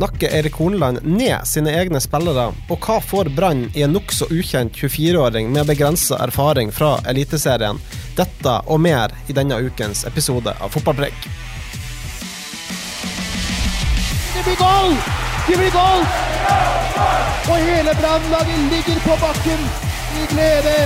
[0.00, 4.72] Snakker Erik Hornland ned sine egne spillere, og hva får Brann i en nokså ukjent
[4.80, 7.76] 24-åring med begrensa erfaring fra Eliteserien?
[8.16, 11.28] Dette og mer i denne ukens episode av Fotballpreik.
[14.38, 14.96] Det blir goal!
[15.50, 16.08] Det blir goal!
[17.52, 19.70] Og hele brannlaget ligger på bakken
[20.16, 20.78] i glede.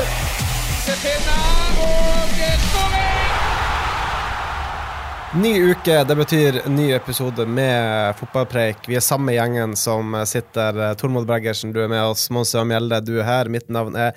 [5.34, 8.84] Ny uke, det betyr ny episode med Fotballpreik.
[8.87, 10.77] Vi er samme gjengen som sitter.
[10.95, 12.29] Tormod Breggersen, du er med oss.
[12.30, 13.49] Mons Øhm Gjelde, du er her.
[13.51, 14.12] Mitt navn er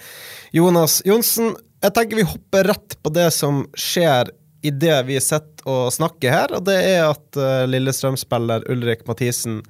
[0.53, 1.55] Jonas Johnsen.
[1.81, 4.29] Jeg tenker vi hopper rett på det som skjer
[4.61, 9.63] i det vi sitter og snakker her, og det er at uh, Lillestrøm-spiller Ulrik Mathisen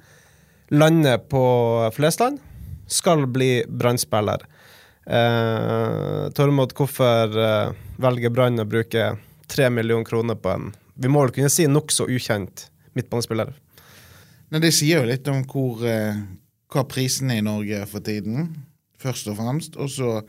[0.68, 1.44] lander på
[1.96, 2.42] Flesland.
[2.92, 4.44] Skal bli Brann-spiller.
[5.08, 9.14] Uh, Tormod, hvorfor uh, velger Brann å bruke
[9.48, 12.66] tre millioner kroner på en vi må vel kunne si nokså ukjent
[12.98, 13.54] midtbanespiller.
[14.50, 16.16] Nei, Det sier jo litt om hvor, eh,
[16.72, 18.64] hva er i Norge for tiden,
[18.98, 19.76] først og fremst.
[19.76, 20.22] Og så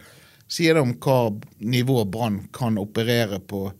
[0.47, 3.71] sier det om hva nivå Brann kan operere på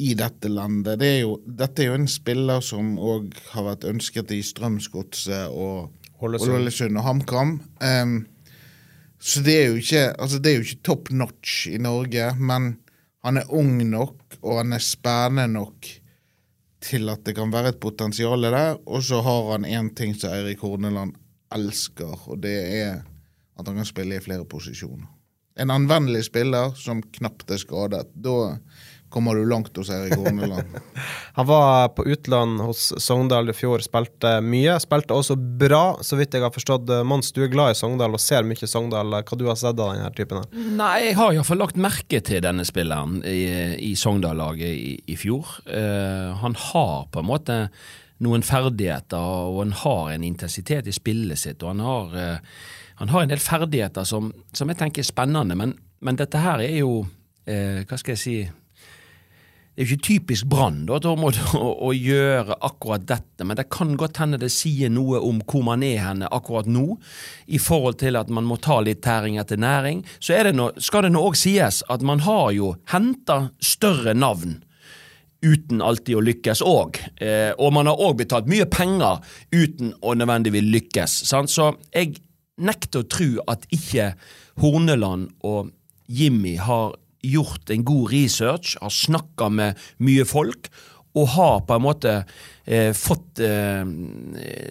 [0.00, 0.98] i dette landet.
[0.98, 5.52] Det er jo, dette er jo en spiller som òg har vært ønsket i Strømsgodset
[5.52, 6.96] og Ålesund.
[6.96, 7.60] Og HamKam.
[7.80, 8.26] Um,
[9.20, 12.78] så det er ikke, altså det er jo ikke top notch i Norge, men
[13.24, 15.99] han er ung nok, og han er spennende nok
[16.80, 18.76] til at det kan være et potensial der.
[18.86, 21.14] Og så har han én ting som Eirik Horneland
[21.54, 23.02] elsker, og det er
[23.60, 25.08] at han kan spille i flere posisjoner.
[25.60, 28.08] En anvendelig spiller som knapt er skadet.
[28.14, 28.56] Da
[29.10, 30.78] kommer du langt hos Erik Horneland.
[31.38, 34.76] Han var på utland hos Sogndal i fjor, spilte mye.
[34.82, 36.90] Spilte også bra, så vidt jeg har forstått.
[37.06, 39.14] Mons, du er glad i Sogndal og ser mye Sogndal.
[39.20, 40.50] Hva du har sett av denne typen her?
[40.80, 43.40] Nei, jeg har iallfall lagt merke til denne spilleren i,
[43.90, 45.56] i Sogndal-laget i, i fjor.
[45.66, 47.62] Uh, han har på en måte
[48.20, 49.18] noen ferdigheter,
[49.50, 51.64] og han har en intensitet i spillet sitt.
[51.64, 55.56] Og han har, Uh, han har en del ferdigheter som, som jeg tenker er spennende,
[55.56, 55.72] men,
[56.04, 57.06] men dette her er jo
[57.48, 58.34] eh, Hva skal jeg si
[59.80, 60.98] det er jo ikke typisk Brann å,
[61.88, 65.80] å gjøre akkurat dette, men det kan godt hende det sier noe om hvor man
[65.86, 66.98] er henne akkurat nå,
[67.48, 70.04] i forhold til at man må ta litt tæring etter næring.
[70.20, 74.58] Så det noe, skal det nå òg sies at man har jo henta større navn
[75.40, 77.00] uten alltid å lykkes òg.
[77.16, 81.20] Eh, og man har òg betalt mye penger uten å nødvendigvis lykkes.
[81.32, 81.48] Sant?
[81.48, 82.18] Så jeg
[82.60, 84.12] nekter å tro at ikke
[84.60, 85.72] Horneland og
[86.04, 90.70] Jimmy har gjort en god research, har snakka med mye folk,
[91.18, 92.12] og har på en måte
[92.64, 93.82] eh, fått eh,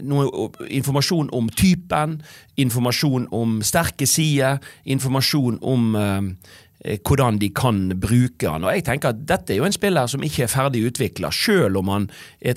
[0.08, 2.22] noe informasjon om typen,
[2.64, 8.64] informasjon om sterke sider, informasjon om eh, hvordan de kan bruke han.
[8.64, 11.82] Og jeg tenker at Dette er jo en spiller som ikke er ferdig utvikla, selv
[11.82, 12.08] om han
[12.40, 12.56] er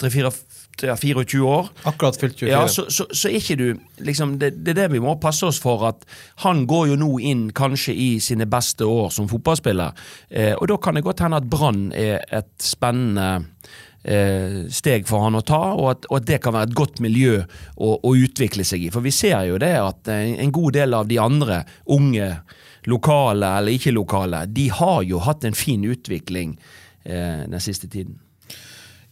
[0.80, 1.68] 3-24 år.
[1.82, 2.50] Akkurat fylt 24.
[2.50, 3.66] Ja, så, så, så er ikke du
[4.02, 6.06] liksom, det, det er det vi må passe oss for, at
[6.46, 9.94] han går jo nå inn kanskje i sine beste år som fotballspiller.
[10.30, 13.44] Eh, og da kan det godt hende at Brann er et spennende
[14.02, 17.02] eh, steg for han å ta, og at, og at, det kan være et godt
[17.04, 18.90] miljø å, å, utvikle seg i.
[18.94, 21.62] For vi ser jo det at en god del av de andre
[21.94, 22.34] unge,
[22.90, 26.56] lokale eller ikke lokale, de har jo hatt en fin utvikling
[27.04, 28.18] eh, den siste tiden.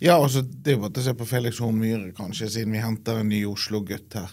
[0.00, 2.80] Ja, altså, det er jo bare å se på Felix Horn Myhre, kanskje, siden vi
[2.80, 4.30] henter en ny Oslo-gutt her.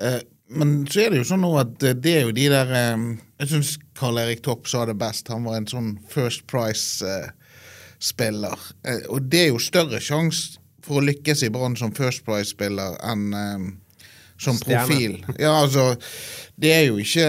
[0.00, 0.20] Eh,
[0.50, 2.98] men så er det jo sånn nå at det er jo de der eh,
[3.42, 5.30] Jeg syns Karl Erik Topp sa det best.
[5.30, 8.58] Han var en sånn First Price-spiller.
[8.82, 12.90] Eh, og det er jo større sjanse for å lykkes i Brann som First Price-spiller
[13.12, 13.58] enn eh,
[14.40, 15.20] som profil.
[15.38, 15.94] Ja, altså
[16.60, 17.26] det er jo ikke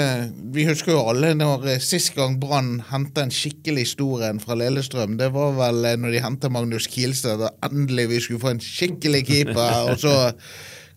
[0.56, 4.58] Vi husker jo alle når eh, sist gang Brann henta en skikkelig stor en fra
[4.60, 5.18] Lillestrøm.
[5.20, 8.64] Det var vel eh, når de henta Magnus Kielstad, da endelig vi skulle få en
[8.64, 9.92] skikkelig keeper.
[9.92, 10.16] og så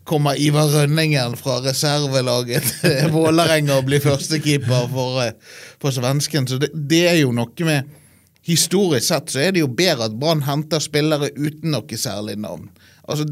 [0.04, 6.48] kommer Ivar Rønningen fra reservelaget til Vålerenga og blir førstekeeper for, eh, for svensken.
[6.50, 8.00] Så det, det er jo noe med
[8.44, 12.66] Historisk sett så er det jo bedre at Brann henter spillere uten noe særlig navn.
[13.08, 13.24] Altså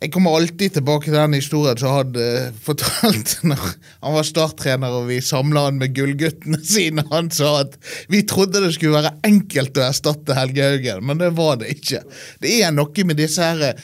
[0.00, 2.26] jeg kommer alltid tilbake til den historien som han hadde
[2.64, 3.64] fortalt når
[4.00, 7.04] han var starttrener og vi samla han med gullguttene sine.
[7.12, 7.76] Han sa at
[8.12, 12.00] vi trodde det skulle være enkelt å erstatte Helge Haugen, men det var det ikke.
[12.40, 13.82] Det er noe med disse her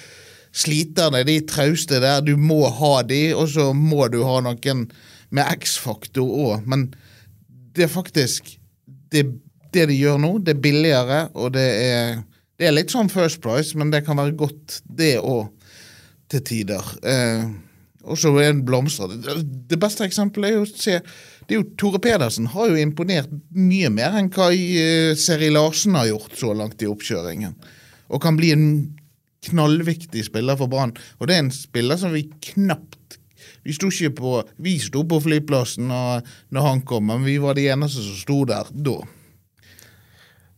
[0.56, 2.22] sliterne, de trauste der.
[2.24, 4.86] Du må ha de, og så må du ha noen
[5.36, 6.64] med X-faktor òg.
[6.70, 6.88] Men
[7.76, 8.54] det er faktisk
[9.12, 9.26] det,
[9.74, 12.22] det de gjør nå, det er billigere, og det er,
[12.56, 15.50] det er litt sånn First Price, men det kan være godt, det òg,
[16.32, 16.92] til tider.
[17.06, 17.46] Eh,
[18.06, 19.10] og så er en blomster.
[19.10, 21.00] Det, beste eksempelet er jo å se
[21.46, 25.94] det er jo Tore Pedersen har jo imponert mye mer enn hva eh, Seri Larsen
[25.94, 27.54] har gjort så langt i oppkjøringen.
[28.10, 28.66] Og kan bli en
[29.46, 30.96] knallviktig spiller for Brann.
[31.20, 33.18] Og det er en spiller som vi knapt
[33.66, 34.32] Vi sto ikke på
[34.62, 38.70] Vi sto på flyplassen når han kom, men vi var de eneste som sto der
[38.70, 38.98] da.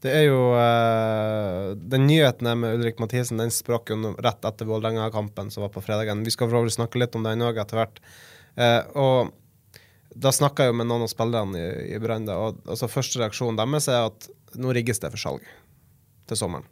[0.04, 5.50] Det er jo uh, Den nyheten med Ulrik Mathisen den sprakk jo rett etter Vålerenga-kampen
[5.50, 6.22] som var på fredagen.
[6.26, 7.98] Vi skal for øvrig snakke litt om den òg etter hvert.
[8.58, 9.34] Uh, og
[10.18, 13.58] da snakka jeg jo med noen av spillerne i, i Brann, og altså, første reaksjonen
[13.58, 15.50] deres er at nå rigges det for salg
[16.28, 16.66] til sommeren.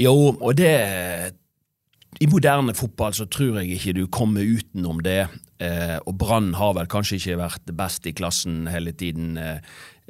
[0.00, 0.72] Jo, og det
[2.20, 5.24] I moderne fotball så tror jeg ikke du kommer utenom det.
[5.62, 9.38] Eh, og Brann har vel kanskje ikke vært best i klassen hele tiden.
[9.40, 9.62] Eh,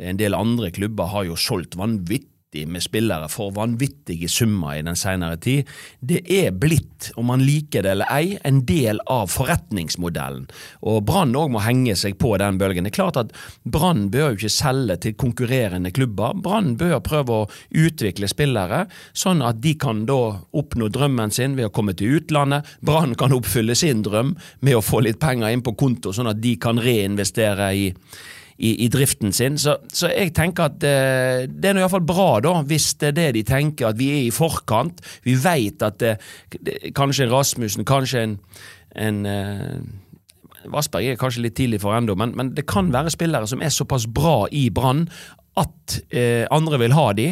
[0.02, 4.96] en del andre klubber har jo solgt vanvittig med spillere for vanvittige summer i den
[4.98, 5.68] senere tid.
[6.00, 10.44] Det er blitt, om man liker det eller ei, en del av forretningsmodellen.
[10.88, 12.84] Og Brann òg må henge seg på den bølgen.
[12.84, 13.32] Det er klart at
[13.64, 16.36] Brann bør jo ikke selge til konkurrerende klubber.
[16.44, 18.84] Brann bør prøve å utvikle spillere,
[19.16, 20.20] sånn at de kan da
[20.52, 22.68] oppnå drømmen sin ved å komme til utlandet.
[22.84, 26.42] Brann kan oppfylle sin drøm med å få litt penger inn på konto, sånn at
[26.42, 27.90] de kan reinvestere i
[28.58, 29.58] i, i driften sin.
[29.58, 33.28] Så, så, jeg tenker at eh, det er iallfall bra, da, hvis det er det
[33.38, 35.02] de tenker, at vi er i forkant.
[35.26, 36.16] Vi veit at det,
[36.60, 38.38] det, kanskje en Rasmussen, kanskje en,
[39.00, 39.76] en eh,
[40.72, 43.72] Vassberg er kanskje litt tidlig for ennå, men, men, det kan være spillere som er
[43.74, 45.08] såpass bra i Brann
[45.58, 47.26] at eh, andre vil ha de,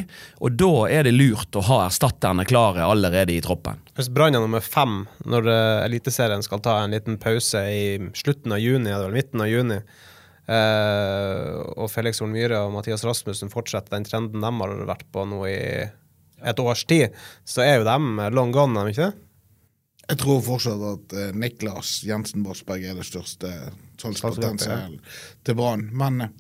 [0.45, 3.81] og da er det lurt å ha erstatterne klare allerede i troppen.
[3.97, 8.53] Hvis Brann er nummer fem når uh, Eliteserien skal ta en liten pause i slutten
[8.53, 9.81] av juni, eller midten av juni,
[10.51, 15.45] og Felix Horn Myhre og Mathias Rasmussen fortsetter den trenden de har vært på nå
[15.47, 15.61] i
[16.41, 17.15] et års tid,
[17.47, 19.27] så er jo dem long gone, er de ikke det?
[20.11, 23.51] Jeg tror fortsatt at uh, Niklas Jensen Bossberg er det største
[24.01, 26.33] salgspotensialet til Brann, men uh,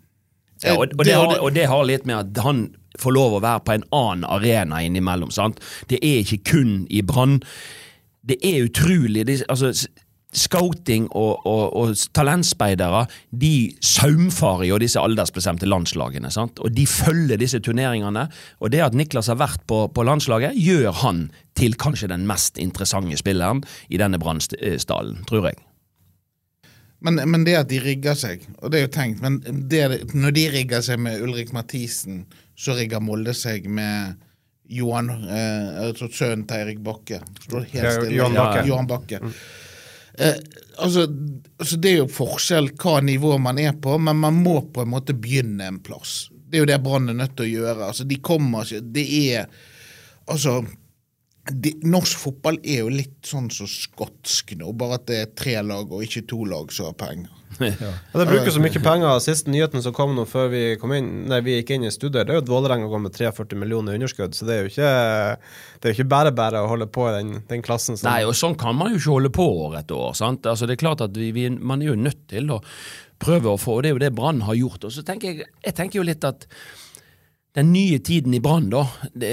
[0.65, 2.65] ja, og, og, det har, og, det har, litt med at han
[3.01, 5.31] får lov å være på en annen arena innimellom.
[5.33, 5.62] sant?
[5.89, 7.39] Det er ikke kun i Brann.
[8.27, 9.71] Det er utrolig det, altså,
[10.32, 16.31] scouting og, og, og talentspeidere de saumfarer jo disse aldersbestemte landslagene.
[16.31, 16.61] Sant?
[16.62, 18.29] Og de følger disse turneringene.
[18.61, 21.27] Og det at Niklas har vært på, på landslaget, gjør han
[21.59, 25.61] til kanskje den mest interessante spilleren i denne Brannstallen, tror jeg.
[27.00, 29.38] Men, men, det at de rigger seg, og det er jo tenkt Men
[29.73, 34.19] det, når de rigger seg med Ulrik Mathisen, så rigger Molde seg med
[34.71, 37.19] Johan, eh, sønnen til Eirik Bakke.
[37.73, 38.67] Ja, Johan Bakke.
[38.69, 39.19] Johan Bakke.
[39.25, 39.33] Mm.
[40.20, 40.37] Eh,
[40.76, 41.06] altså,
[41.58, 44.93] altså, Det er jo forskjell hva nivå man er på, men man må på en
[44.93, 46.28] måte begynne en plass.
[46.31, 47.88] Det er jo det Brann er nødt til å gjøre.
[47.88, 49.50] altså De kommer ikke Det er
[50.31, 50.61] Altså
[51.50, 55.32] de, norsk fotball er jo litt sånn som så skotsk nå, bare at det er
[55.34, 57.39] tre lag og ikke to lag som har penger.
[57.61, 57.91] Ja.
[58.15, 59.19] Det bruker så mye penger.
[59.25, 62.27] Siste nyheten som kom nå før vi, kom inn, nei, vi gikk inn i studiet,
[62.29, 64.73] det er jo at Vålerenga går med 43 millioner i underskudd, så det er jo
[64.73, 64.95] ikke,
[65.81, 68.01] det er ikke bare bare å holde på i den, den klassen.
[68.01, 68.11] Som...
[68.11, 70.17] Nei, og sånn kan man jo ikke holde på år etter år.
[70.19, 70.49] sant?
[70.49, 72.61] Altså, det er klart at vi, vi, Man er jo nødt til å
[73.21, 74.87] prøve å få, og det er jo det Brann har gjort.
[74.88, 76.47] Og så tenker jeg, jeg tenker jo litt at
[77.59, 79.33] den nye tiden i Brann, da det,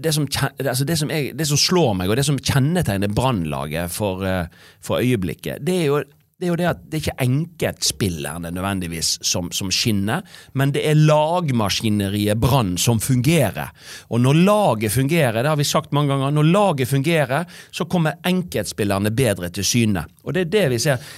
[0.00, 3.92] det, som, altså det, som jeg, det, som, slår meg, og det som kjennetegner Brannlaget
[3.92, 4.46] for, eh,
[4.80, 6.00] for, øyeblikket, det er, jo,
[6.42, 10.24] det er jo det at det er ikke enkeltspillerne nødvendigvis som, som skinner,
[10.58, 13.70] men det er lagmaskineriet Brann som fungerer.
[14.10, 18.18] Og når laget fungerer, det har vi sagt mange ganger, når laget fungerer, så kommer
[18.26, 20.02] enkeltspillerne bedre til syne.
[20.26, 21.14] Og det er det vi ser.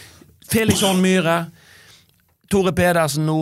[0.53, 1.39] Felix Horn Myhre,
[2.53, 3.39] Tore Pedersen nå.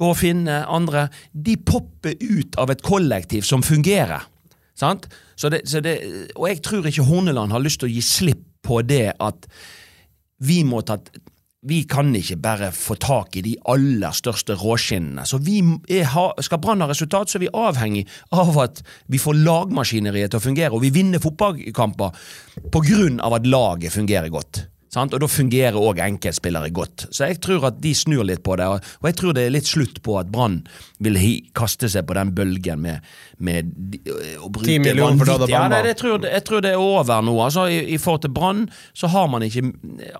[0.00, 4.24] Bård Finne, andre, de popper ut av et kollektiv som fungerer.
[4.76, 5.08] Sant?
[5.36, 5.98] Så det, så det,
[6.36, 9.48] og jeg tror ikke Horneland har lyst til å gi slipp på det at
[10.44, 10.98] vi må ta
[11.66, 15.24] vi kan ikke bare få tak i de aller største råskinnene.
[15.26, 15.58] Så vi
[15.90, 16.06] er,
[16.44, 20.44] Skal Brann ha resultat, så er vi avhengig av at vi får lagmaskineriet til å
[20.44, 22.30] fungere, og vi vinner fotballkamper
[22.70, 24.62] på grunn av at laget fungerer godt.
[24.96, 25.12] Sant?
[25.12, 27.08] Og da fungerer òg enkeltspillere godt.
[27.10, 29.68] Så jeg tror at de snur litt på det, og jeg tror det er litt
[29.68, 30.62] slutt på at Brann
[31.02, 31.18] vil
[31.56, 33.02] kaste seg på den bølgen med,
[33.38, 33.66] med
[34.40, 35.76] å bruke 10 millioner for Dada Bamba.
[35.76, 37.34] Ja, det, det tror, jeg tror det er over nå.
[37.44, 38.62] Altså, i, I forhold til Brann
[38.96, 39.60] så har man ikke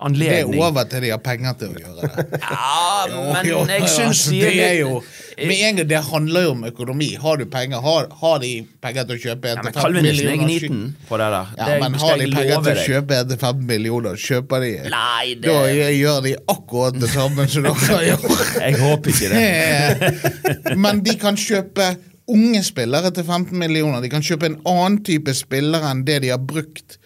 [0.05, 2.27] anledning Det er over til de har penger til å gjøre det.
[2.47, 3.07] Ja,
[3.41, 4.99] men jeg syns det er jo
[5.37, 7.09] Med en gang det handler jo om økonomi.
[7.21, 8.51] Har du penger, har, har de
[8.83, 10.43] penger til å kjøpe ja, en men 15 Kalvin er millioner?
[10.43, 11.51] gniten på det der.
[11.57, 14.71] Ja, det men har de penger til å kjøpe en til 15 millioner, kjøper de
[14.93, 18.27] Nei, det Da gjør de akkurat det samme som dere gjør.
[18.61, 20.13] Jeg håper ikke det.
[20.83, 21.91] Men de kan kjøpe
[22.31, 24.01] unge spillere til 15 millioner.
[24.03, 26.97] De kan kjøpe en annen type spillere enn det de har brukt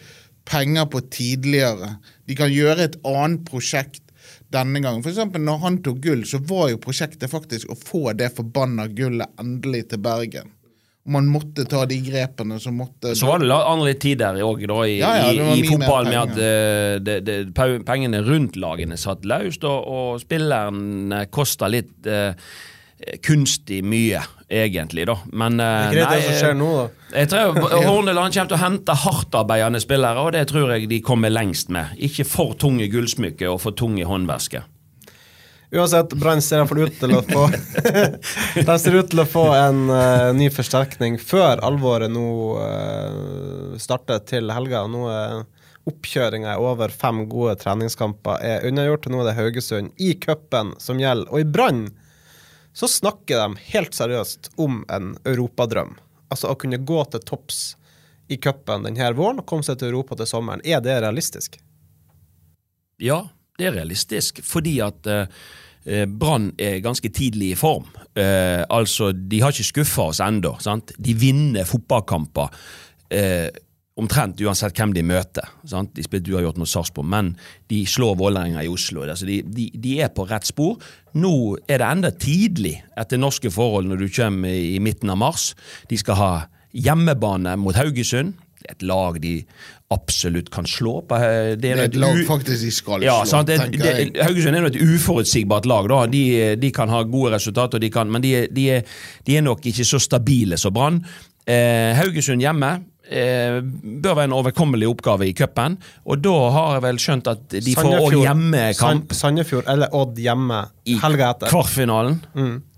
[0.49, 1.95] penger på tidligere.
[2.27, 4.03] De kan gjøre et annet prosjekt
[4.51, 5.03] denne gangen.
[5.03, 8.89] For eksempel når han tok gull, så var jo prosjektet faktisk å få det forbanna
[8.91, 10.51] gullet endelig til Bergen.
[11.11, 14.67] Man måtte ta de grepene som måtte Så var det andre tider tid der òg,
[14.69, 17.37] da, i, Ja, ja, i, i fotballen med at eh, det, det,
[17.87, 22.37] pengene rundt lagene satt løst, og, og spillerne kosta litt eh,
[23.25, 25.17] kunstig mye, egentlig, da.
[25.31, 27.07] Men eh, Det er ikke det nei, som skjer nå, da.
[27.21, 31.33] Jeg tror Horneland kommer til å hente hardtarbeidende spillere, og det tror jeg de kommer
[31.33, 31.95] lengst med.
[31.97, 34.67] Ikke for tunge gullsmykker og for tunge håndversker.
[35.71, 37.45] Uansett, Brann ser iallfall ut til å få
[38.67, 42.25] De ser ut til å få en uh, ny forsterkning før alvoret nå
[42.59, 44.83] uh, starter til helga.
[44.91, 45.45] Nå er
[45.87, 46.91] oppkjøringa er over.
[46.91, 49.07] Fem gode treningskamper er unnagjort.
[49.07, 51.31] Nå er det Haugesund i cupen som gjelder.
[51.31, 51.85] Og i Brann
[52.73, 55.97] så snakker de helt seriøst om en europadrøm.
[56.31, 57.61] Altså å kunne gå til topps
[58.31, 60.63] i cupen denne våren og komme seg til Europa til sommeren.
[60.63, 61.57] Er det realistisk?
[63.01, 63.25] Ja,
[63.59, 65.41] det er realistisk, fordi at eh,
[65.83, 67.89] eh, Brann er ganske tidlig i form.
[68.15, 70.53] Eh, altså, de har ikke skuffa oss ennå.
[70.97, 72.55] De vinner fotballkamper
[73.11, 73.49] eh,
[73.99, 75.47] omtrent uansett hvem de møter.
[75.67, 75.91] sant?
[75.95, 77.33] De spilte uavgjort mot Sarpsborg, men
[77.69, 79.03] de slår Vålerenga i Oslo.
[79.03, 80.77] Altså, de, de, de er på rett spor.
[81.19, 85.51] Nå er det enda tidlig etter norske forhold når du kommer i midten av mars.
[85.91, 86.31] De skal ha
[86.71, 88.33] hjemmebane mot Haugesund.
[88.61, 89.33] Det er et lag de
[89.91, 91.01] absolutt kan slå.
[91.09, 91.15] på.
[91.17, 93.47] eh, Det er et lag u- faktisk de skal ja, slå, sant?
[93.47, 95.89] Det, det, Haugesund er jo et uforutsigbart lag.
[96.11, 98.81] De, de kan ha gode resultater, de kan, men de, er- de, er,
[99.27, 101.01] de er nok ikke så stabile som Brann.
[101.45, 102.69] Eh, Haugesund hjemme
[103.11, 103.59] eh,
[104.01, 105.77] bør være en overkommelig oppgave i cupen.
[106.07, 110.17] Og da har jeg vel skjønt at de får òg hjemmekamp San- Sandefjord eller Odd
[110.23, 111.51] hjemme i helga etter.
[111.51, 112.19] kvartfinalen.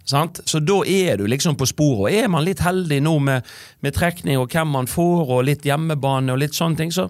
[0.04, 0.42] Sant?
[0.50, 2.02] Så da er du liksom på sporet.
[2.04, 3.48] Og er man litt heldig nå med,
[3.86, 7.08] med trekning og hvem man får, og litt hjemmebane og litt sånne ting, så,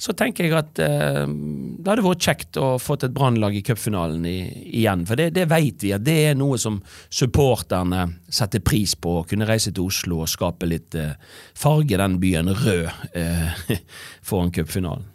[0.00, 4.26] så tenker jeg at eh, det hadde vært kjekt å fått et brannlag i cupfinalen
[4.26, 5.06] igjen.
[5.06, 9.20] For det, det vet vi at det er noe som supporterne setter pris på.
[9.20, 11.14] Å kunne reise til Oslo og skape litt eh,
[11.54, 13.66] farge den byen rød eh,
[14.26, 15.06] foran cupfinalen.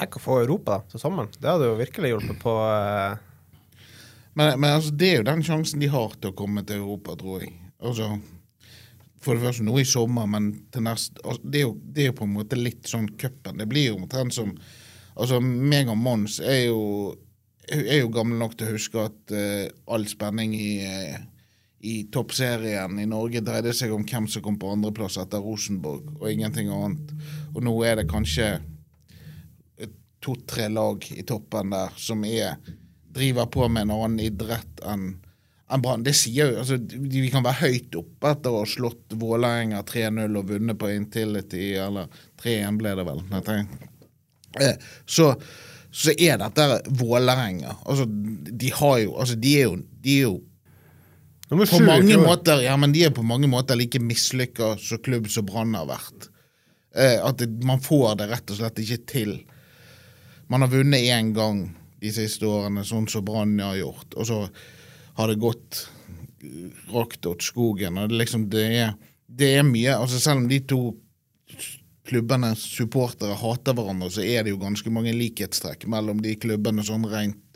[0.00, 1.28] Tenk å få Europa da, til sommeren.
[1.36, 3.18] Det hadde jo virkelig hjulpet på eh,
[4.34, 7.16] Men, men altså, det er jo den sjansen de har til å komme til Europa,
[7.18, 7.56] tror jeg.
[7.80, 8.12] Altså,
[9.20, 12.12] for det første nå i sommer, men til neste altså, det, er jo, det er
[12.12, 13.58] jo på en måte litt sånn cupen.
[13.60, 14.54] Det blir jo omtrent som
[15.20, 16.82] Altså, meg og Mons er jo,
[17.68, 21.18] er jo gammel nok til å huske at uh, all spenning i, uh,
[21.84, 26.30] i toppserien i Norge dreide seg om hvem som kom på andreplass etter Rosenborg, og
[26.30, 27.12] ingenting annet.
[27.52, 28.48] Og nå er det kanskje
[30.20, 32.56] to-tre lag i toppen der som er
[33.14, 35.12] driver på med en annen idrett enn
[35.70, 36.02] en Brann.
[36.02, 40.38] Det sier jo altså, Vi kan være høyt oppe etter å ha slått Vålerenga 3-0
[40.40, 42.10] og vunnet på Intility, eller
[42.42, 43.22] 3-1 ble det vel.
[44.58, 44.74] Eh,
[45.06, 45.30] Så,
[45.90, 47.76] så er dette Vålerenga.
[47.84, 50.38] Altså, de har jo Altså, de er jo, de er jo
[51.50, 55.46] på mange måter Ja, men de er på mange måter like mislykka som klubb som
[55.46, 56.30] Brann har vært.
[56.94, 59.36] Eh, at det, man får det rett og slett ikke til.
[60.50, 61.68] Man har vunnet én gang
[62.00, 64.40] de siste årene, sånn som Brann har gjort, og så
[65.18, 65.84] har det gått
[66.94, 67.98] rakt åt skogen.
[67.98, 68.94] og Det, liksom, det, er,
[69.26, 70.80] det er mye altså Selv om de to
[72.08, 77.04] klubbene supportere hater hverandre, så er det jo ganske mange likhetstrekk mellom de klubbene sånn
[77.10, 77.49] rent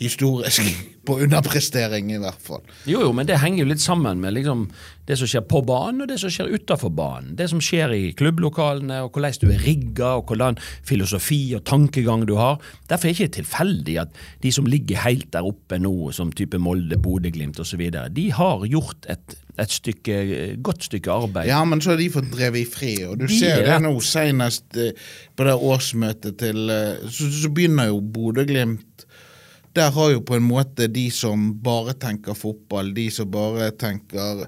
[0.00, 0.62] historisk,
[1.06, 2.62] på underprestering i hvert fall.
[2.86, 4.68] Jo, jo, men det henger jo litt sammen med liksom,
[5.08, 7.32] det som skjer på banen, og det som skjer utafor banen.
[7.38, 12.22] Det som skjer i klubblokalene, og hvordan du er rigga, og hvordan filosofi og tankegang
[12.28, 12.62] du har.
[12.90, 16.60] Derfor er det ikke tilfeldig at de som ligger helt der oppe nå, som type
[16.62, 17.82] Molde, Bodø-Glimt osv.,
[18.12, 20.16] de har gjort et, et stykke,
[20.62, 21.50] godt stykke arbeid.
[21.50, 23.82] Ja, men så har de fått drevet i fred, og du De ser er det
[23.88, 24.94] nå senest eh,
[25.34, 28.86] på det årsmøtet til eh, Så, så begynner jo Bodø-Glimt
[29.72, 34.46] Der har jo på en måte de som bare tenker fotball, de som bare tenker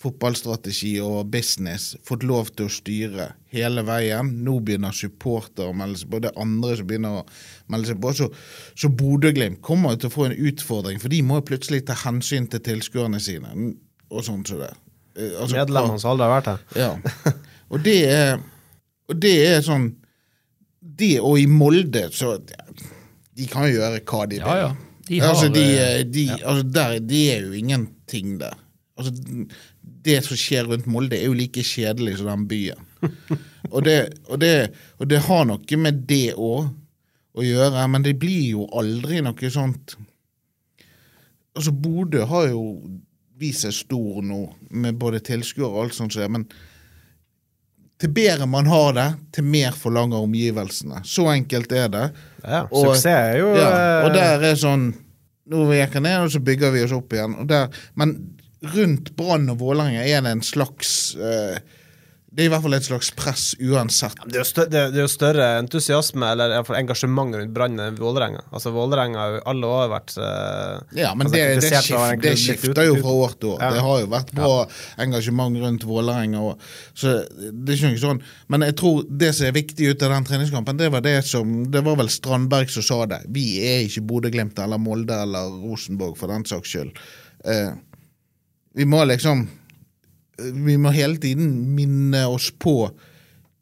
[0.00, 4.30] fotballstrategi og business fått lov til å styre hele veien.
[4.44, 7.24] Nå begynner supportere å melde seg på, det er andre som begynner å
[7.72, 8.12] melde seg på.
[8.16, 8.30] Så,
[8.78, 12.48] så Bodø-Glimt kommer til å få en utfordring, for de må jo plutselig ta hensyn
[12.52, 13.52] til tilskuerne sine.
[14.10, 14.72] og sånt som det.
[15.16, 16.64] Eh, altså, Medlemmene som aldri har vært her.
[16.80, 17.34] Ja.
[17.70, 18.40] Og det er,
[19.06, 19.92] og det er sånn
[20.80, 22.32] Det og i Molde, så
[23.40, 24.46] De kan jo gjøre hva de vil.
[24.46, 24.70] Ja, ja.
[25.10, 25.64] De har, altså, de,
[26.06, 26.36] de, ja.
[26.46, 28.58] altså, der, det er jo ingenting der.
[29.00, 29.46] Altså,
[30.04, 32.86] det som skjer rundt Molde, er jo like kjedelig som den byen.
[33.74, 33.96] og, det,
[34.28, 34.52] og, det,
[35.00, 36.68] og det har noe med det òg
[37.30, 39.96] å gjøre, men det blir jo aldri noe sånt
[41.50, 42.60] Altså, Bodø har jo
[43.40, 46.44] vist seg stor nå, med både tilskuere og alt sånt, men
[48.00, 51.02] til bedre man har det, til mer forlanger omgivelsene.
[51.04, 52.06] Så enkelt er det.
[52.40, 54.86] Ja, suksess er jo ja, eh, Og der er sånn
[55.50, 57.32] Nå gikk jeg ned, og så bygger vi oss opp igjen.
[57.42, 58.12] Og der, men
[58.76, 61.58] rundt Brann og Vålerenga er det en slags eh,
[62.30, 64.20] Det er i hvert fall et slags press uansett.
[64.30, 68.44] Det er, større, det er jo større entusiasme eller engasjement rundt Brann enn Vålerenga.
[68.54, 72.22] Altså, Vålerenga har jo alle år vært eh, Ja, men altså, det, det, en skift,
[72.22, 73.58] det skifter jo fra år til år.
[73.64, 73.72] Ja.
[73.74, 74.54] Det har jo vært bra
[75.02, 76.54] engasjement rundt Vålerenga.
[76.94, 77.18] Så
[77.50, 78.22] det er ikke sånn.
[78.46, 81.64] Men jeg tror det som er viktig ut av den treningskampen, det var det som
[81.70, 83.24] Det var vel Strandberg som sa det.
[83.34, 86.94] Vi er ikke Bodø-Glimt eller Molde eller Rosenborg, for den saks skyld.
[87.42, 87.72] Eh,
[88.78, 89.48] vi må liksom
[90.40, 92.76] Vi må hele tiden minne oss på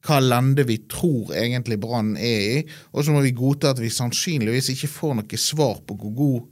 [0.09, 2.61] hva lende vi tror egentlig Brann er i,
[2.95, 6.47] og så må vi godta at vi sannsynligvis ikke får noe svar på hvor god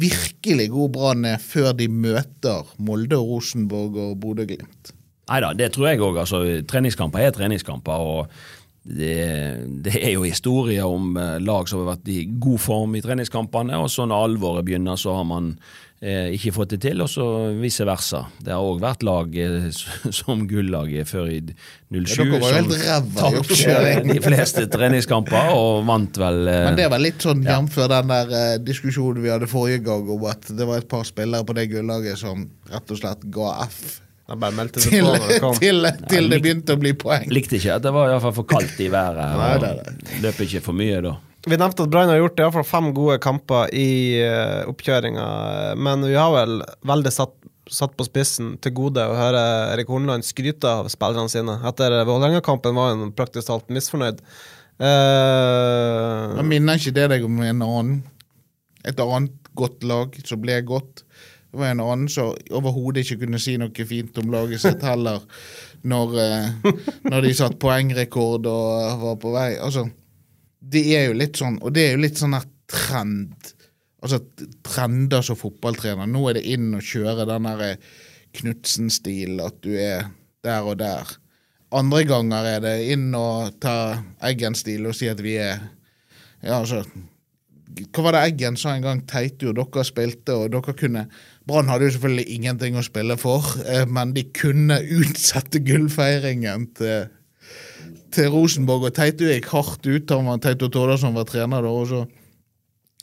[0.00, 4.94] virkelig god Brann er før de møter Molde Rosenborg og Bodø-Glimt.
[5.30, 6.22] Nei da, det tror jeg òg.
[6.24, 7.92] Altså, treningskamper er treningskamper.
[7.92, 8.32] og
[8.80, 9.14] det,
[9.84, 13.76] det er jo historier om eh, lag som har vært i god form i treningskampene,
[13.76, 15.52] og så når alvoret begynner, så har man
[16.00, 17.24] ikke fått det til, og så
[17.60, 18.22] vice versa.
[18.40, 19.66] Det har òg vært lag eh,
[20.20, 21.52] som gullaget før i 07
[21.92, 26.62] Ja, dere var jo helt ræva i tapte de fleste treningskamper, og vant vel eh,
[26.70, 27.76] Men det var litt sånn jf.
[27.92, 31.44] den der eh, diskusjonen vi hadde forrige gang om at det var et par spillere
[31.44, 35.40] på det gullaget som rett og slett ga F De bare meldte seg til, det
[35.60, 37.28] til, til det begynte å bli poeng.
[37.28, 39.36] Likte ikke at det var i hvert fall for kaldt i været.
[39.36, 40.20] Nei, nei, nei.
[40.24, 41.18] Løp ikke for mye da.
[41.48, 45.26] Vi nevnte at Brann har gjort i hvert fall fem gode kamper i uh, oppkjøringa,
[45.80, 47.32] men vi har vel veldig satt,
[47.70, 49.40] satt på spissen til gode å høre
[49.72, 51.56] Erik Hornland skryte av spillerne sine.
[51.70, 54.20] Etter Vålerenga-kampen var han praktisk talt misfornøyd.
[54.80, 57.98] Uh, Men minner ikke det deg om en annen
[58.88, 61.02] Et annet godt lag som ble godt?
[61.50, 65.24] Det var en annen som overhodet ikke kunne si noe fint om laget sitt heller,
[65.82, 66.76] når, eh,
[67.10, 69.48] når de satt poengrekord og var på vei.
[69.58, 69.88] Altså,
[70.60, 73.52] det er jo litt sånn, og det er jo litt sånn her trend.
[74.00, 74.20] Altså
[74.64, 76.08] trender som fotballtrener.
[76.08, 77.90] Nå er det inn å kjøre den der eh,
[78.36, 80.06] Knutsen-stil, at du er
[80.46, 81.08] der og der.
[81.74, 85.60] Andre ganger er det inn og ta Eggen-stil og si at vi er
[86.40, 86.82] Ja, altså
[87.92, 89.02] Hva var det Eggen sa en gang?
[89.06, 91.04] Teitjord, dere spilte, og dere kunne
[91.46, 97.08] Brann hadde jo selvfølgelig ingenting å spille for, eh, men de kunne utsette gullfeiringen til
[98.14, 100.14] til Rosenborg, og Teito gikk hardt ut.
[100.14, 102.04] Han var Teito Tordasson var trener da, og så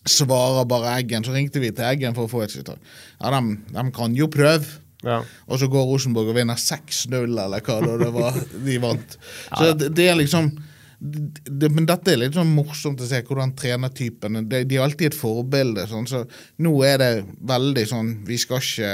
[0.08, 1.26] svarer bare Eggen.
[1.26, 2.80] Så ringte vi til Eggen for å få et sitat.
[3.20, 4.80] Ja, de, de kan jo prøve.
[5.04, 5.22] ja.
[5.48, 9.20] Og så går Rosenborg og vinner 6-0, eller hva da det var de vant.
[9.52, 10.52] Så det, det er liksom
[10.98, 15.12] det, Men dette er litt sånn morsomt å se hvordan trenertypene De, de er alltid
[15.12, 15.84] et forbilde.
[15.91, 16.24] Sånn, så
[16.65, 17.12] nå er det
[17.46, 18.93] veldig sånn Vi skal ikke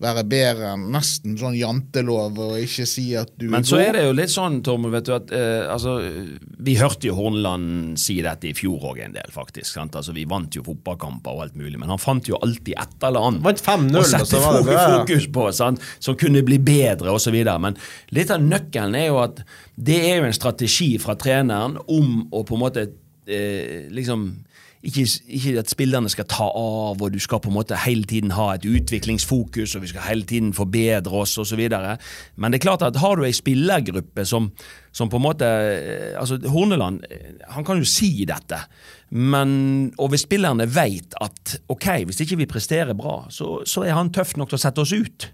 [0.00, 4.04] være bedre enn nesten sånn jantelov og ikke si at du Men så er det
[4.06, 5.98] jo litt sånn, Tormod, vet du, at eh, altså,
[6.64, 9.68] vi hørte jo Hornland si dette i fjor òg en del, faktisk.
[9.74, 9.98] Sant?
[10.00, 13.28] Altså, vi vant jo fotballkamper og alt mulig, men han fant jo alltid et eller
[13.28, 14.86] annet Vant 5-0, å og sette så var det fo- bra.
[15.02, 15.84] fokus på, sant?
[16.00, 17.36] som kunne bli bedre osv.
[17.60, 17.76] Men
[18.16, 19.44] litt av nøkkelen er jo at
[19.76, 22.88] det er jo en strategi fra treneren om å på en måte
[23.28, 24.30] eh, liksom
[24.82, 28.32] ikke, ikke at spillerne skal ta av, og du skal på en måte hele tiden
[28.32, 31.60] ha et utviklingsfokus, og vi skal hele tiden forbedre oss osv.
[31.60, 34.48] Men det er klart at har du ei spillergruppe som,
[34.92, 38.62] som på en måte eh, altså Horneland eh, han kan jo si dette,
[39.10, 43.98] men, og hvis spillerne vet at ok, hvis ikke vi presterer bra, så, så er
[43.98, 45.28] han tøff nok til å sette oss ut.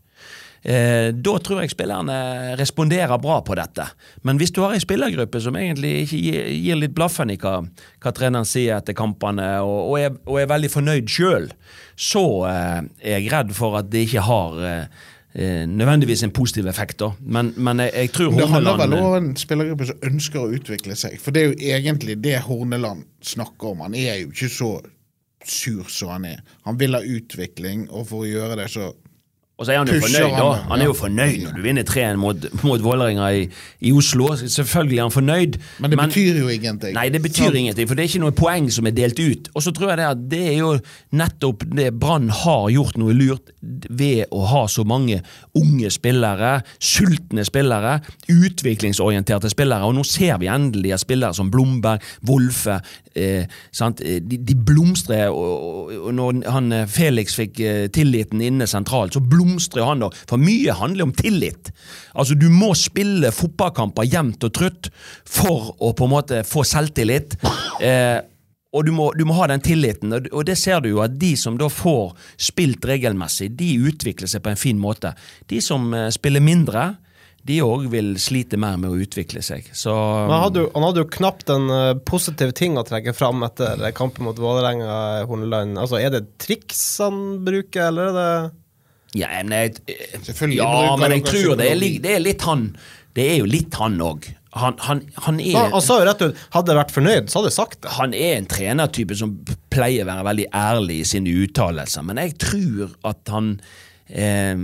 [0.67, 2.15] Eh, da tror jeg spillerne
[2.59, 3.85] responderer bra på dette.
[4.27, 7.61] Men hvis du har en spillergruppe som egentlig ikke gir, gir litt blaffen i hva,
[8.03, 11.47] hva treneren sier etter kampene, og, og, er, og er veldig fornøyd sjøl,
[11.95, 15.07] så eh, er jeg redd for at det ikke har eh,
[15.39, 16.99] eh, nødvendigvis en positiv effekt.
[17.05, 17.13] da.
[17.23, 20.99] Men, men jeg, jeg tror Det handler vel om en spillergruppe som ønsker å utvikle
[20.99, 21.15] seg.
[21.23, 23.87] For det er jo egentlig det Horneland snakker om.
[23.87, 24.75] Han er jo ikke så
[25.47, 26.47] sur som han er.
[26.67, 28.91] Han vil ha utvikling, og for å gjøre det så
[29.57, 30.49] Og så er han jo Pusher fornøyd, da.
[30.69, 33.47] han, er jo fornøyd når du vinner 3-1 mot, mot Vålerenga i,
[33.89, 34.27] i Oslo.
[34.37, 35.57] Selvfølgelig er han fornøyd.
[35.81, 36.93] Men det betyr jo ingenting.
[36.93, 37.57] Nei, det betyr Sant?
[37.63, 39.49] ingenting, for det er ikke noe poeng som er delt ut.
[39.57, 40.75] Og så tror jeg det at det er jo
[41.17, 43.55] nettopp det Brann har gjort noe lurt
[43.89, 45.23] ved å ha så mange
[45.57, 47.97] unge spillere, sultne spillere,
[48.29, 49.89] utviklingsorienterte spillere.
[49.89, 52.77] Og nå ser vi endelig at spillere som Blomberg, Wolfe
[53.17, 54.05] eh, sant?
[54.05, 55.33] Eh, De, de blomstrer.
[55.33, 59.46] Og, og når han eh, Felix fikk eh, tilliten inne sentralt, så blomstrer
[59.87, 60.11] han da.
[60.29, 61.73] For mye handler om tillit.
[62.15, 64.91] Altså, du må spille fotballkamper jevnt og trutt
[65.25, 67.39] for å på en måte få selvtillit.
[67.81, 68.19] Eh,
[68.77, 71.33] og du må, du må ha den tilliten, og det ser du jo at de
[71.39, 72.13] som da får
[72.49, 75.15] spilt regelmessig, de utvikler seg på en fin måte.
[75.49, 76.91] De som eh, spiller mindre,
[77.47, 79.69] de òg vil slite mer med å utvikle seg.
[79.77, 83.45] Så han hadde, jo, han hadde jo knapt en eh, positiv ting å trekke fram
[83.47, 85.25] etter kampen mot Vålerenga.
[85.79, 88.31] Altså, er det triks han bruker, eller er det
[89.15, 89.77] Ja, men jeg,
[90.27, 91.99] Selvfølgelig ja, bruker men jeg tror det er, psykologi.
[92.05, 92.67] det er litt han.
[93.17, 94.27] Det er jo litt han òg.
[94.57, 97.39] Han, han, han er han, han sa jo rett ut Hadde jeg vært fornøyd, så
[97.39, 97.91] hadde jeg sagt det.
[97.99, 99.35] han er en trenertype som
[99.73, 103.51] pleier å være veldig ærlig i sine uttalelser, men jeg tror at han
[104.09, 104.55] eh,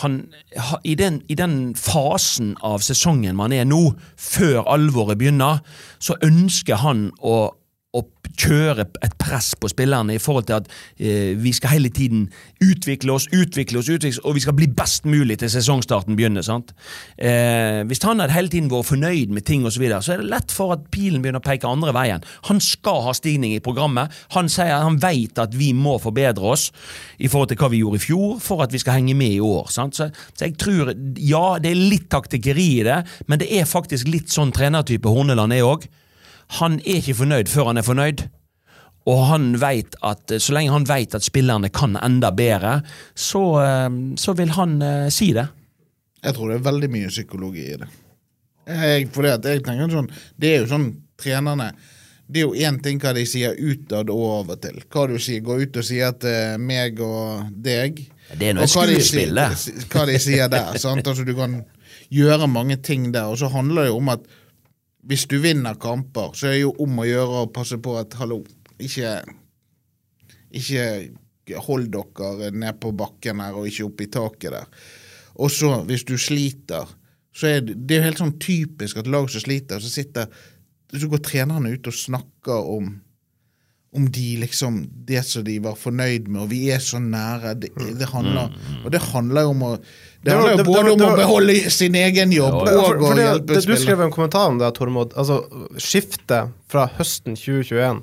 [0.00, 0.16] han,
[0.56, 3.82] ha- i, den, I den fasen av sesongen man er nå,
[4.16, 5.60] før alvoret begynner,
[6.00, 7.50] så ønsker han å,
[7.94, 8.02] å
[8.34, 12.26] kjøre et press på spillerne i forhold til at eh, vi skal hele tiden
[12.64, 16.42] utvikle oss, utvikle oss, utvikle oss, og vi skal bli best mulig til sesongstarten begynner.
[16.42, 16.74] sant?
[17.18, 20.22] Eh, hvis han hadde hele tiden vært fornøyd med ting, og så, videre, så er
[20.22, 22.26] det lett for at pilen begynner å peke andre veien.
[22.50, 24.12] Han skal ha stigning i programmet.
[24.34, 26.70] Han sier han vet at vi må forbedre oss
[27.18, 29.42] i forhold til hva vi gjorde i fjor, for at vi skal henge med i
[29.44, 29.70] år.
[29.72, 29.94] sant?
[29.94, 30.90] Så, så jeg tror,
[31.22, 35.54] ja, det er litt taktikkeri i det, men det er faktisk litt sånn trenertype Horneland
[35.54, 35.86] er òg.
[36.60, 38.24] Han er ikke fornøyd før han er fornøyd.
[39.10, 42.78] Og han vet at, så lenge han vet at spillerne kan enda bedre,
[43.14, 45.44] så, eh, så vil han uh, si det.
[46.24, 47.90] Jeg tror det er veldig mye psykologi i det.
[48.64, 50.06] Jeg, fordi at jeg tenker sånn
[50.40, 50.86] Det er jo sånn
[51.20, 51.66] trenerne
[52.24, 54.78] Det er jo én ting hva de sier utad og av og til.
[54.88, 58.00] Hva du sier, går ut og sier til meg og deg.
[58.32, 59.50] Det er noe og hva de skuespill, det.
[59.60, 60.78] sier- Hva de sier der.
[60.86, 61.04] sant?
[61.12, 61.58] Altså Du kan
[62.08, 64.24] gjøre mange ting der, og så handler det jo om at
[65.04, 68.16] hvis du vinner kamper, så er det jo om å gjøre å passe på at
[68.20, 68.42] hallo,
[68.80, 69.18] ikke
[70.54, 74.84] ikke hold dere ned på bakken her og ikke opp i taket der.
[75.42, 76.90] Og så, hvis du sliter,
[77.34, 80.50] så er det, det er jo helt sånn typisk at lag som sliter, så sitter
[80.94, 82.92] Så går trenerne ut og snakker om
[83.94, 87.52] om de liksom Det som de var fornøyd med, og vi er så nære.
[87.60, 88.50] Det, det handler
[88.84, 89.72] Og det handler jo om å
[90.24, 92.80] Det handler jo det- både det- om å beholde sin egen jobb Ja, ja.
[92.80, 93.76] og å hjelpe spillere.
[93.76, 95.12] du skrev en kommentar om det, Tormod.
[95.14, 95.44] Altså,
[95.78, 98.02] skiftet fra høsten 2021,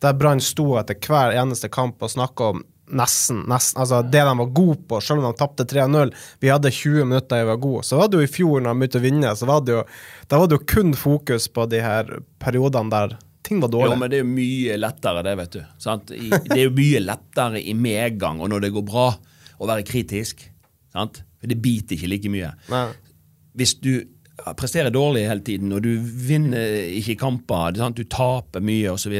[0.00, 4.34] der Brann sto etter hver eneste kamp og snakka om nesten, nesten, altså det de
[4.36, 6.12] var gode på, selv om de tapte 3-0.
[6.40, 7.82] Vi hadde 20 minutter jeg var gode.
[7.84, 9.84] Så var det jo i fjor, når de begynte å vinne, så var det jo,
[10.28, 12.04] da var det jo kun fokus på de her
[12.38, 13.92] periodene der ting var dårlig.
[13.92, 15.60] Jo, men det er jo mye lettere, det, vet du.
[15.82, 16.10] Sant?
[16.16, 19.06] I, det er jo mye lettere i medgang og når det går bra,
[19.54, 20.42] å være kritisk.
[20.94, 21.22] Sant?
[21.40, 22.50] For det biter ikke like mye.
[22.72, 22.88] Nei.
[23.54, 23.92] Hvis du
[24.58, 28.00] presterer dårlig hele tiden, og du vinner ikke kamper, sant?
[28.00, 29.14] du taper mye osv.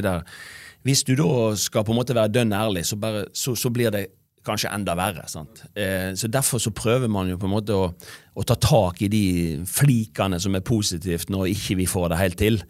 [0.85, 3.95] Hvis du da skal på en måte være dønn ærlig, så, bare, så, så blir
[3.95, 4.09] det
[4.45, 5.25] kanskje enda verre.
[5.31, 5.65] Sant?
[5.73, 7.87] Eh, så Derfor så prøver man jo på en måte å,
[8.35, 9.25] å ta tak i de
[9.69, 12.61] flikene som er positivt, når ikke vi får det helt til.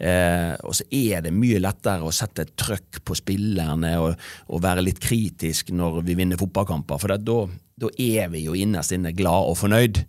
[0.00, 4.14] Eh, og så er det mye lettere å sette et trøkk på spillerne og,
[4.48, 7.40] og være litt kritisk når vi vinner fotballkamper, for da,
[7.84, 10.00] da er vi jo innerst inne glad og fornøyd.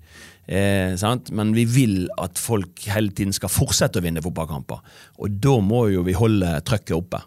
[0.48, 0.96] Eh?
[1.36, 4.80] Men vi vil at folk hele tiden skal fortsette å vinne fotballkamper.
[5.20, 7.22] Og da må jo vi holde trøkket oppe.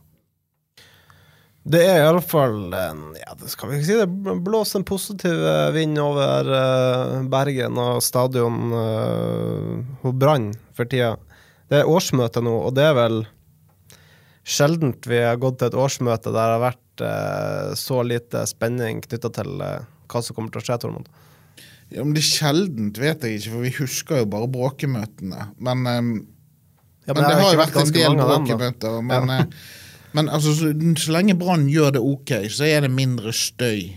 [1.64, 5.96] Det er iallfall ja, det skal vi ikke si det blåser en positiv eh, vind
[5.96, 9.70] over eh, Bergen og stadion uh,
[10.02, 11.14] hos Brann for tida.
[11.70, 13.22] Det er årsmøte nå, og det er vel
[14.44, 19.00] sjeldent vi har gått til et årsmøte der det har vært eh, så lite spenning
[19.04, 21.08] knytta til eh, hva som kommer til å skje, Tormod.
[21.94, 25.48] Ja, men det er sjeldent, vet jeg ikke, for vi husker jo bare bråkemøtene.
[25.58, 26.12] Men, eh,
[27.04, 29.00] Ja, men, det, har jo vært en del bråkemøter.
[29.04, 29.64] Men, eh,
[30.16, 33.90] men altså, så, så lenge Brann gjør det ok, så er det mindre støy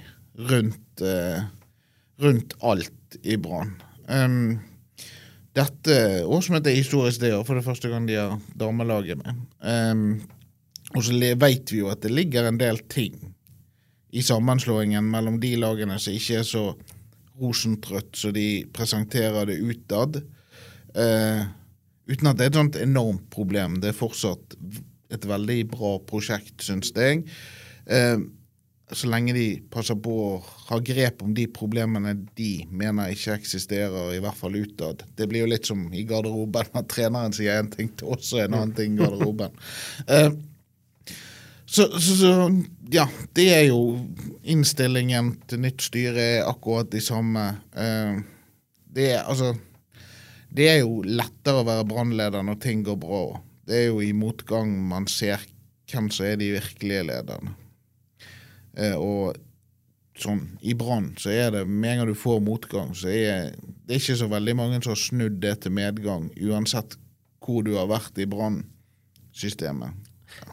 [0.49, 1.45] rundt, eh,
[2.23, 3.75] rundt alt i Brann.
[4.07, 4.59] Um,
[5.57, 9.39] dette årsmøtet er historisk, det òg, for det første gang de har damelaget med.
[9.61, 10.19] Um,
[10.95, 13.17] og så veit vi jo at det ligger en del ting
[14.15, 16.63] i sammenslåingen mellom de lagene som ikke er så
[17.37, 20.21] rosentrøtt så de presenterer det utad.
[20.95, 21.43] Uh,
[22.07, 23.81] uten at det er et sånt enormt problem.
[23.81, 24.55] Det er fortsatt
[25.13, 27.23] et veldig bra prosjekt, syns jeg.
[27.87, 28.17] Eh,
[28.95, 30.35] så lenge de passer på å
[30.69, 35.03] ha grep om de problemene de mener ikke eksisterer, i hvert fall utad.
[35.17, 38.45] Det blir jo litt som i garderoben, at treneren sier en ting til oss og
[38.45, 39.57] en annen ting i garderoben.
[40.07, 40.31] Eh,
[41.67, 42.29] så, så, så
[42.93, 43.03] ja,
[43.35, 43.97] det er jo
[44.47, 47.43] innstillingen til nytt styre er akkurat de samme.
[47.75, 48.21] Eh,
[48.95, 49.51] det er altså
[50.47, 53.23] Det er jo lettere å være brannleder når ting går bra.
[53.67, 55.43] Det er jo i motgang man ser
[55.91, 57.51] hvem som er de virkelige lederne.
[58.77, 59.37] Eh, og
[60.17, 63.51] sånn, i Brann så er det med en gang du får motgang, så er
[63.87, 66.97] det ikke så veldig mange som har snudd det til medgang, uansett
[67.43, 70.03] hvor du har vært i Brann-systemet.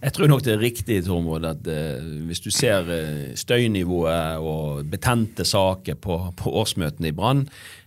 [0.04, 4.84] Jeg tror nok det er riktig Tormod, at eh, hvis du ser eh, støynivået og
[4.88, 7.44] betente saker på, på årsmøtene i Brann,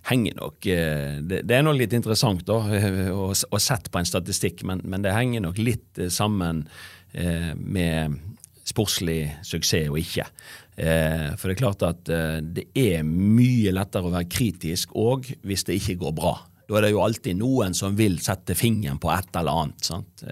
[0.10, 2.60] henger nok eh, det, det, er nok litt interessant da,
[3.16, 6.66] å, å sett på en statistikk, men, men, det henger nok litt sammen
[7.18, 8.18] med
[8.68, 10.28] sportslig suksess og ikke.
[10.78, 12.12] Eh, for det er klart at
[12.44, 16.36] det er mye lettere å være kritisk òg hvis det ikke går bra.
[16.68, 19.88] Da er det jo alltid noen som vil sette fingeren på et eller annet.
[19.88, 20.26] Sant?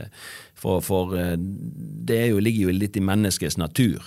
[0.59, 4.03] For, for eh, det jo, ligger jo litt i menneskets natur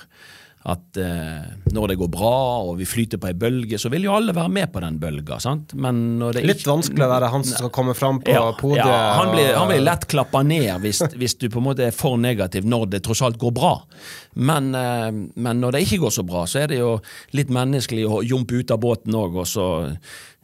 [0.67, 2.33] at eh, når det går bra
[2.67, 5.39] og vi flyter på ei bølge, så vil jo alle være med på den bølga.
[5.41, 5.75] sant?
[6.43, 8.83] Litt vanskelig å være han som skal komme fram på ja, podiet.
[8.83, 11.95] Ja, han blir, han blir lett klappa ned hvis, hvis, du på en måte er
[11.95, 13.75] for negativ når det tross alt går bra.
[14.35, 16.97] Men, eh, men, når det ikke går så bra, så er det jo
[17.39, 19.69] litt menneskelig å jumpe ut av båten òg, og så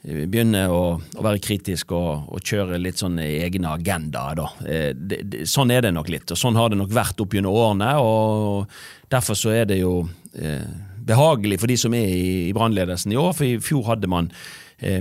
[0.05, 4.37] begynne å, å, være kritisk og, og, kjøre litt sånn egne agendaer.
[4.37, 4.49] Da.
[4.69, 7.95] Eh, sånn er det nok litt, og sånn har det nok vært opp gjennom årene.
[8.05, 8.69] og
[9.13, 10.03] Derfor så er det jo
[10.37, 10.69] eh,
[11.05, 14.29] behagelig for de som er i, i brannledelsen i år, for i fjor hadde man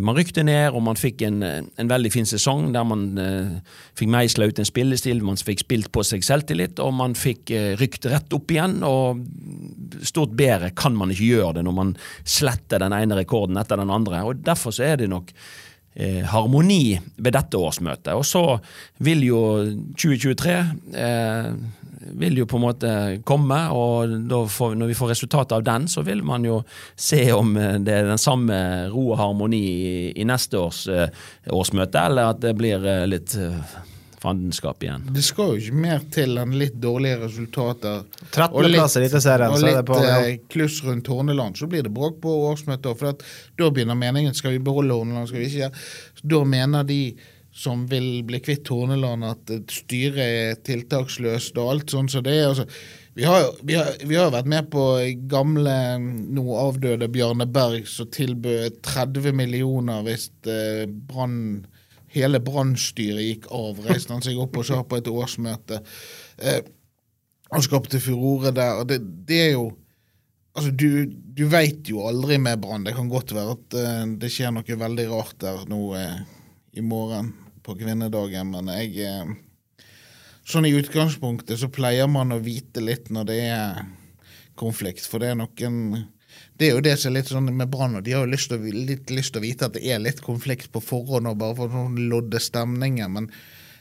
[0.06, 3.56] man rykte ned, og man fikk en, en veldig fin sesong der man eh,
[3.98, 7.74] fikk meisla ut en spillestil, man fikk spilt på seg selvtillit, og man fikk eh,
[7.80, 8.80] rykt rett opp igjen.
[8.86, 9.24] og
[10.06, 13.94] Stort bedre kan man ikke gjøre det når man sletter den ene rekorden etter den
[13.94, 14.24] andre.
[14.24, 15.34] og Derfor så er det nok
[15.96, 18.14] eh, harmoni ved dette årsmøtet.
[18.14, 18.44] Og så
[19.04, 19.42] vil jo
[19.98, 20.60] 2023
[21.02, 21.50] eh,
[22.12, 22.92] vil jo på en måte
[23.28, 26.62] komme, og får, når vi får resultatet av den, så vil man jo
[26.96, 28.58] se om eh, det er den samme
[28.94, 31.10] ro og harmoni i, i neste års eh,
[31.52, 33.36] årsmøte, eller at det blir eh, litt
[34.24, 35.04] fandenskap igjen.
[35.12, 38.06] Det skal jo ikke mer til enn litt dårlige resultater.
[38.30, 39.52] 13.-plass i Eliteserien.
[39.52, 40.22] Og litt på, ja.
[40.54, 43.02] Kluss rundt Horneland, så blir det bråk på årsmøtet.
[43.02, 43.20] For
[43.60, 45.74] da begynner meningen skal vi beholde Horneland, skal vi ikke?
[46.24, 47.02] Da mener de
[47.54, 52.12] som vil bli kvitt Horneland, at styret er tiltaksløst og alt sånt.
[52.12, 52.66] Så det er altså
[53.14, 54.84] vi har, vi, har, vi har, vært med på
[55.30, 55.74] gamle,
[56.34, 61.68] nå avdøde Bjarne Berg, som tilbød 30 millioner hvis eh, brand,
[62.16, 63.84] hele brannstyret gikk av.
[63.86, 65.84] Reiste han seg opp og sa på et årsmøte.
[66.42, 66.64] Eh,
[67.54, 68.82] og skapte furore der.
[68.82, 69.72] og det, det er jo
[70.54, 72.84] Altså, Du, du veit jo aldri med Brann.
[72.86, 76.20] Det kan godt være at uh, det skjer noe veldig rart der nå uh,
[76.78, 77.32] i morgen
[77.64, 79.34] på kvinnedagen, men jeg eh,
[80.44, 83.78] Sånn i utgangspunktet så pleier man å vite litt når det er
[84.60, 86.02] konflikt, for det er noen
[86.60, 88.52] det er jo det som er litt sånn med Brann, og de har jo lyst
[88.52, 91.58] til, litt lyst til å vite at det er litt konflikt på forhånd, og bare
[91.58, 93.30] for sånn lodde stemninger, men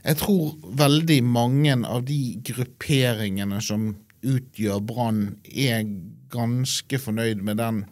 [0.03, 3.91] jeg tror veldig mange av de grupperingene som
[4.23, 5.85] utgjør Brann, er
[6.33, 7.83] ganske fornøyd med den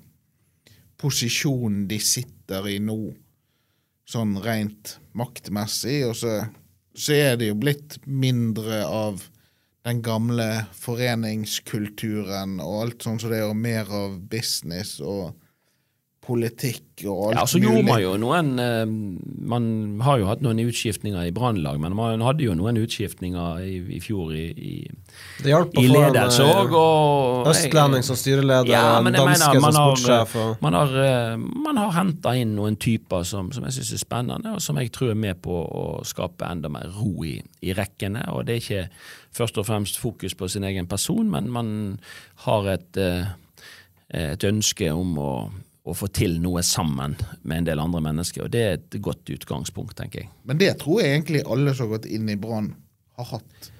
[1.00, 2.98] posisjonen de sitter i nå
[4.10, 6.38] sånn rent maktmessig, og så,
[6.94, 9.26] så er det jo blitt mindre av
[9.86, 15.32] den gamle foreningskulturen og alt sånn som så det, og mer av business og
[16.20, 18.82] politikk og alt ja, så gjorde man jo noen eh,
[19.50, 19.64] Man
[20.04, 24.00] har jo hatt noen utskiftninger i Brannlag, men man hadde jo noen utskiftninger i, i
[24.04, 24.74] fjor i, i,
[25.80, 26.76] i ledelse òg.
[27.50, 30.36] Østlending som styreleder, ja, danske som sportssjef.
[30.62, 34.54] Man har, eh, man har henta inn noen typer som, som jeg syns er spennende,
[34.58, 38.26] og som jeg tror er med på å skape enda mer ro i, i rekkene.
[38.34, 38.84] og det er ikke
[39.40, 41.74] først og fremst fokus på sin egen person, men man
[42.44, 43.32] har et, eh,
[44.20, 45.32] et ønske om å
[45.84, 48.44] å få til noe sammen med en del andre mennesker.
[48.44, 50.32] og Det er et godt utgangspunkt, tenker jeg.
[50.44, 52.74] Men det tror jeg egentlig alle som har gått inn i Brann,
[53.16, 53.70] har hatt.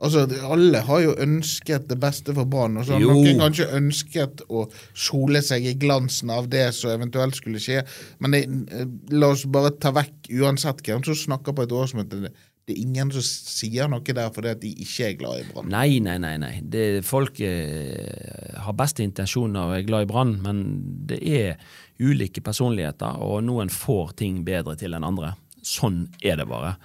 [0.00, 2.78] Altså, Alle har jo ønsket det beste for Brann.
[2.80, 4.64] og så har Noen kanskje ønsket å
[4.96, 7.84] sole seg i glansen av det som eventuelt skulle skje.
[8.18, 12.32] Men det, eh, la oss bare ta vekk uansett hvem som snakker på et årsmøte
[12.70, 15.70] det er ingen som sier noe der fordi at de ikke er glad i Brann.
[15.72, 16.36] Nei, nei, nei.
[16.38, 16.52] nei.
[16.62, 20.64] Det, folk eh, har beste intensjoner og er glad i Brann, men
[21.10, 21.56] det er
[22.00, 25.34] ulike personligheter, og noen får ting bedre til enn andre.
[25.66, 26.76] Sånn er det bare.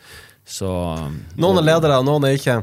[0.46, 0.68] Så
[1.40, 2.60] Noen er ledere, og noen er ikke.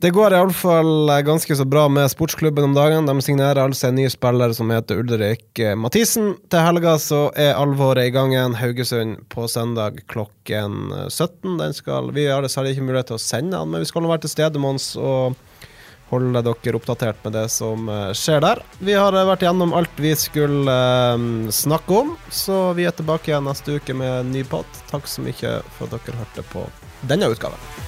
[0.00, 3.06] Det går iallfall ganske så bra med sportsklubben om dagen.
[3.06, 6.36] De signerer altså en ny spiller som heter Ulrik eh, Mathisen.
[6.46, 8.54] Til helga så er alvoret i gang igjen.
[8.60, 11.58] Haugesund på søndag klokken 17.
[11.58, 14.12] Den skal, vi har dessverre ikke mulighet til å sende den, men vi skal nå
[14.12, 15.34] være til stede, med oss og
[16.12, 18.62] holde dere oppdatert med det som eh, skjer der.
[18.78, 20.78] Vi har vært gjennom alt vi skulle
[21.50, 24.82] snakke om, så vi er tilbake igjen neste uke med en ny pott.
[24.94, 26.68] Takk så mye for at dere hørte på
[27.10, 27.87] denne utgaven.